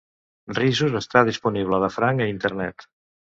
"Risus" 0.59 0.95
està 0.99 1.23
disponible 1.27 1.81
de 1.85 1.91
franc 1.99 2.25
a 2.27 2.29
Internet. 2.33 2.89